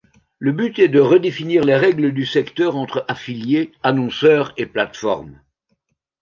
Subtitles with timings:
[0.39, 5.39] Le but est de redéfinir les règles du secteur entre affiliés, annonceurs et plateformes.